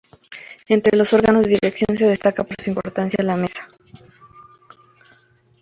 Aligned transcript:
Entre 0.67 0.97
los 0.97 1.13
órganos 1.13 1.43
de 1.45 1.59
dirección 1.61 1.95
se 1.95 2.07
destaca 2.07 2.43
por 2.43 2.57
su 2.59 2.71
importancia 2.71 3.23
la 3.23 3.35
Mesa. 3.35 3.67